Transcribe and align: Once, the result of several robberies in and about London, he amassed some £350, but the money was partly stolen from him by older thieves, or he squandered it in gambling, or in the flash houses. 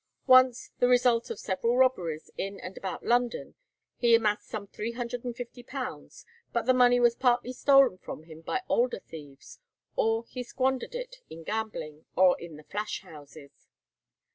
Once, 0.25 0.71
the 0.79 0.87
result 0.87 1.29
of 1.29 1.37
several 1.39 1.77
robberies 1.77 2.31
in 2.35 2.59
and 2.59 2.75
about 2.75 3.05
London, 3.05 3.53
he 3.97 4.15
amassed 4.15 4.47
some 4.49 4.65
£350, 4.65 6.25
but 6.51 6.63
the 6.65 6.73
money 6.73 6.99
was 6.99 7.13
partly 7.13 7.53
stolen 7.53 7.99
from 7.99 8.23
him 8.23 8.41
by 8.41 8.63
older 8.67 8.99
thieves, 9.01 9.59
or 9.95 10.25
he 10.25 10.41
squandered 10.41 10.95
it 10.95 11.17
in 11.29 11.43
gambling, 11.43 12.05
or 12.15 12.35
in 12.41 12.55
the 12.55 12.63
flash 12.63 13.01
houses. 13.03 13.67